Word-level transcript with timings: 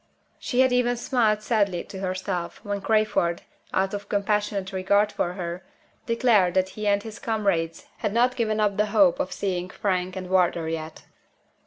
She 0.39 0.61
had 0.61 0.73
even 0.73 0.97
smiled 0.97 1.43
sadly 1.43 1.83
to 1.83 1.99
herself, 1.99 2.59
when 2.65 2.81
Crayford 2.81 3.43
(out 3.71 3.93
of 3.93 4.09
compassionate 4.09 4.73
regard 4.73 5.11
for 5.11 5.33
her) 5.33 5.63
declared 6.07 6.55
that 6.55 6.69
he 6.69 6.87
and 6.87 7.03
his 7.03 7.19
comrades 7.19 7.85
had 7.97 8.11
not 8.11 8.35
given 8.35 8.59
up 8.59 8.77
the 8.77 8.87
hope 8.87 9.19
of 9.19 9.31
seeing 9.31 9.69
Frank 9.69 10.15
and 10.15 10.27
Wardour 10.27 10.69
yet. 10.69 11.03